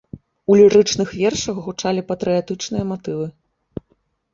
[0.53, 3.33] У лірычных вершах гучалі патрыятычныя матывы.